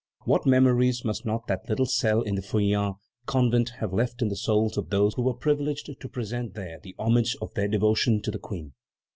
[0.25, 4.35] What memories must not that little cell in the Feuillants convent have left in the
[4.35, 8.31] souls of those who were privileged to present there the homage of their devotion to
[8.31, 8.73] the Queen!